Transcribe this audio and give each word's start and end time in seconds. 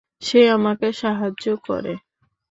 সে 0.21 0.41
আমাকে 0.49 0.87
সাহায্য 0.93 1.45
করে। 1.67 1.93